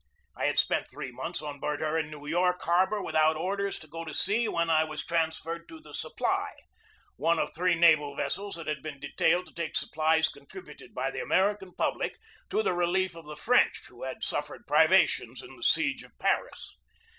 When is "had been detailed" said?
8.65-9.45